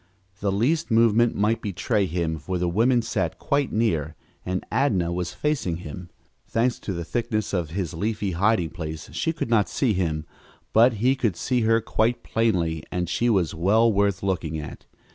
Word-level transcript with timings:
The 0.39 0.51
least 0.51 0.89
movement 0.89 1.35
might 1.35 1.61
betray 1.61 2.07
him, 2.07 2.39
for 2.39 2.57
the 2.57 2.67
women 2.67 3.03
sat 3.03 3.37
quite 3.37 3.71
near, 3.71 4.15
and 4.43 4.65
Adnah 4.71 5.13
was 5.13 5.31
facing 5.35 5.77
him. 5.85 6.09
Thanks 6.47 6.79
to 6.79 6.91
the 6.93 7.05
thickness 7.05 7.53
of 7.53 7.69
his 7.69 7.93
leafy 7.93 8.31
hiding 8.31 8.71
place 8.71 9.11
she 9.13 9.31
could 9.31 9.51
not 9.51 9.69
see 9.69 9.93
him, 9.93 10.25
but 10.73 10.93
he 10.93 11.15
could 11.15 11.35
see 11.35 11.61
her 11.61 11.81
quite 11.81 12.23
plainly, 12.23 12.83
and 12.91 13.07
she 13.09 13.29
was 13.29 13.53
well 13.53 13.93
worth 13.93 14.23
looking 14.23 14.57
at. 14.57 14.87